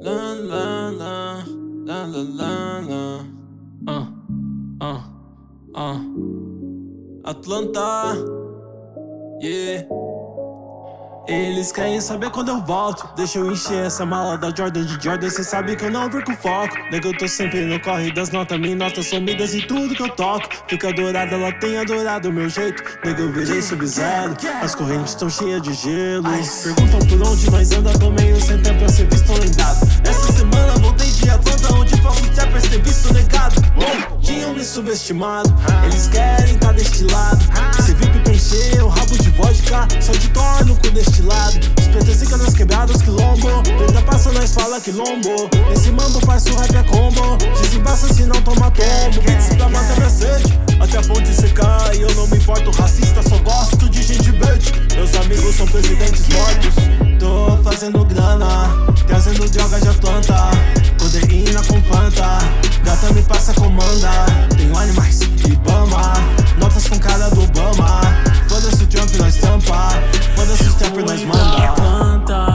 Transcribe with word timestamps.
La 0.00 0.32
la 0.32 0.90
la, 0.90 1.44
la 1.84 2.06
la 2.06 2.22
la 2.22 2.80
la. 2.86 3.24
Uh, 3.84 4.06
uh, 4.80 5.00
uh. 5.74 6.00
Atlanta, 7.24 8.14
yeah. 9.40 9.84
Eles 11.28 11.70
querem 11.72 12.00
saber 12.00 12.30
quando 12.30 12.48
eu 12.48 12.64
volto. 12.64 13.06
Deixa 13.14 13.38
eu 13.38 13.52
encher 13.52 13.84
essa 13.84 14.06
mala 14.06 14.38
da 14.38 14.48
Jordan 14.48 14.82
de 14.86 15.04
Jordan. 15.04 15.28
Cê 15.28 15.44
sabe 15.44 15.76
que 15.76 15.84
eu 15.84 15.90
não 15.90 16.08
perco 16.08 16.32
foco. 16.32 16.74
Nega, 16.90 17.06
eu 17.06 17.18
tô 17.18 17.28
sempre 17.28 17.66
no 17.66 17.78
corre 17.80 18.10
das 18.10 18.30
notas. 18.30 18.58
Minhas 18.58 18.78
notas 18.78 19.06
sumidas 19.08 19.52
e 19.52 19.60
tudo 19.60 19.94
que 19.94 20.02
eu 20.02 20.08
toco. 20.08 20.48
Fica 20.66 20.90
dourada, 20.90 21.34
ela 21.34 21.52
tem 21.52 21.76
adorado 21.76 22.30
o 22.30 22.32
meu 22.32 22.48
jeito. 22.48 22.82
Nega, 23.04 23.20
eu 23.20 23.30
virei 23.30 23.60
sub-zero. 23.60 24.34
As 24.62 24.74
correntes 24.74 25.10
estão 25.10 25.28
cheias 25.28 25.60
de 25.60 25.74
gelo. 25.74 26.24
Perguntam 26.62 27.00
por 27.00 27.28
onde 27.28 27.50
nós 27.50 27.72
anda. 27.72 27.98
Tô 27.98 28.10
meio 28.10 28.40
sem 28.40 28.62
tempo 28.62 28.77
subestimado. 34.78 35.52
Eles 35.84 36.06
querem 36.06 36.56
tá 36.58 36.70
deste 36.70 37.02
lado. 37.04 37.44
Cê 37.82 37.94
VIP 37.94 38.20
preencher 38.20 38.82
o 38.82 38.88
rabo 38.88 39.18
de 39.18 39.30
vodka. 39.30 39.88
Só 40.00 40.12
de 40.12 40.28
torno 40.28 40.76
com 40.76 40.90
deste 40.90 41.22
lado. 41.22 41.58
Os 41.78 41.86
fica 42.20 42.36
nas 42.36 42.54
quebradas, 42.54 43.02
quilombo. 43.02 43.62
Preta 43.62 44.02
passa, 44.02 44.30
nós 44.32 44.54
fala 44.54 44.80
quilombo. 44.80 45.50
Esse 45.72 45.90
mambo 45.90 46.20
faz 46.24 46.46
o 46.46 46.54
rap 46.54 46.76
é 46.76 46.82
combo. 46.84 47.36
Desembaça 47.60 48.12
se 48.12 48.24
não 48.24 48.40
toma 48.42 48.70
tombo. 48.70 49.20
Beats 49.20 49.56
pra 49.56 49.68
matar 49.68 49.96
minha 49.96 50.10
sede. 50.10 50.58
Até 50.78 50.98
a 50.98 51.02
fonte 51.02 51.34
secar 51.34 51.94
e 51.96 52.02
eu 52.02 52.14
não 52.14 52.28
me 52.28 52.36
importo. 52.36 52.70
Racista, 52.70 53.20
só 53.28 53.36
gosto 53.38 53.88
de 53.88 54.00
gente 54.00 54.30
verde. 54.30 54.72
Meus 54.94 55.12
amigos 55.16 55.56
são 55.56 55.66
presidentes 55.66 56.28
mortos. 56.28 56.74
Tô 57.18 57.58
fazendo 57.64 58.04
grana, 58.04 58.70
trazendo 59.08 59.48
droga 59.50 59.80
de 59.80 59.88
Atlanta. 59.88 60.77
Codeína 60.98 61.62
com 61.64 61.80
Fanta. 61.82 62.38
Gata 62.84 63.12
me 63.12 63.22
passa 63.22 63.52
comanda. 63.54 64.10
Tenho 64.56 64.76
animais, 64.76 65.20
Ibama. 65.46 66.12
Notas 66.58 66.88
com 66.88 66.98
cara 66.98 67.30
do 67.30 67.42
Obama. 67.42 68.00
Foda-se 68.48 68.82
o 68.82 68.86
Trump, 68.86 69.14
nós 69.16 69.36
tampa. 69.36 69.90
Foda-se 70.34 70.64
o 70.64 70.70
Stepper, 70.72 71.04
nós 71.04 71.22
manda. 71.24 71.72
Planta, 71.72 72.46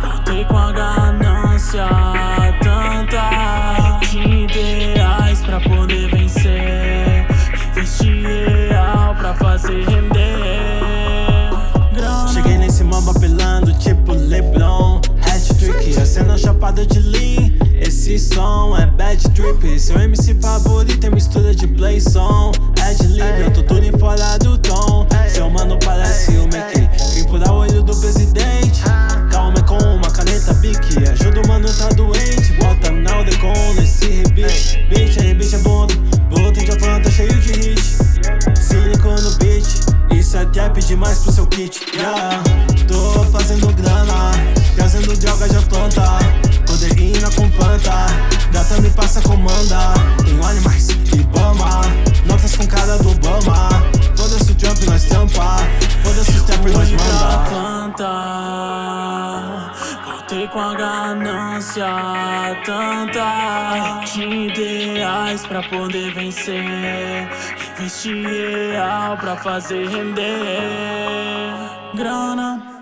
voltei 0.00 0.44
com 0.44 0.58
a 0.58 0.72
ganância 0.72 1.86
tanta 2.62 4.00
de 4.10 4.18
ideais 4.44 5.40
pra 5.40 5.60
poder 5.60 6.10
vencer. 6.10 7.26
Investi 7.70 8.22
real 8.22 9.14
pra 9.16 9.34
fazer 9.34 9.84
render. 9.84 11.50
Grana. 11.92 12.28
Cheguei 12.28 12.58
nesse 12.58 12.82
mamba 12.82 13.14
pelando, 13.14 13.72
tipo 13.74 14.12
Leblon. 14.12 14.85
Cena 16.16 16.38
chapada 16.38 16.86
de 16.86 16.98
lean. 16.98 17.52
Esse 17.78 18.18
som 18.18 18.74
é 18.74 18.86
bad 18.86 19.22
trip. 19.34 19.78
Seu 19.78 20.00
MC 20.00 20.34
favorito 20.40 21.06
é 21.06 21.10
mistura 21.10 21.54
de 21.54 21.66
play 21.66 22.00
som. 22.00 22.52
Ad 22.80 23.06
lib, 23.08 23.42
eu 23.44 23.52
tô 23.52 23.62
tudo 23.62 23.84
em 23.84 23.92
fora 23.98 24.38
do 24.38 24.56
tom. 24.56 25.06
Seu 25.28 25.50
mano 25.50 25.78
parece 25.84 26.30
o 26.38 26.44
Mickey. 26.44 26.88
Vem 27.16 27.28
furar 27.28 27.45
voltei 60.26 60.48
com 60.48 60.58
a 60.58 60.74
ganância 60.74 61.86
tanta 62.64 64.00
de 64.04 64.24
ideais 64.24 65.46
pra 65.46 65.62
poder 65.68 66.12
vencer. 66.12 67.28
Investi 67.78 68.22
real 68.22 69.16
pra 69.18 69.36
fazer 69.36 69.86
render 69.86 70.26
grana. 71.94 72.74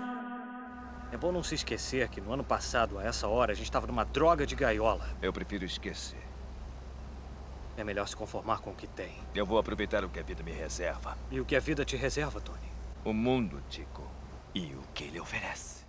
É 1.11 1.17
bom 1.17 1.31
não 1.31 1.43
se 1.43 1.53
esquecer 1.53 2.09
que 2.09 2.19
no 2.19 2.33
ano 2.33 2.43
passado, 2.43 2.97
a 2.97 3.03
essa 3.03 3.27
hora, 3.27 3.51
a 3.51 3.55
gente 3.55 3.65
estava 3.65 3.85
numa 3.85 4.03
droga 4.03 4.45
de 4.45 4.55
gaiola. 4.55 5.07
Eu 5.21 5.31
prefiro 5.31 5.63
esquecer. 5.63 6.25
É 7.77 7.83
melhor 7.83 8.07
se 8.07 8.15
conformar 8.15 8.59
com 8.59 8.71
o 8.71 8.75
que 8.75 8.87
tem. 8.87 9.13
Eu 9.35 9.45
vou 9.45 9.59
aproveitar 9.59 10.03
o 10.03 10.09
que 10.09 10.19
a 10.19 10.23
vida 10.23 10.41
me 10.41 10.51
reserva. 10.51 11.15
E 11.29 11.39
o 11.39 11.45
que 11.45 11.55
a 11.55 11.59
vida 11.59 11.85
te 11.85 11.95
reserva, 11.95 12.41
Tony? 12.41 12.71
O 13.03 13.13
mundo, 13.13 13.61
Tico. 13.69 14.03
E 14.55 14.73
o 14.73 14.83
que 14.93 15.03
ele 15.03 15.19
oferece. 15.19 15.84